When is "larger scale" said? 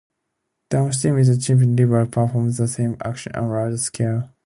3.49-4.31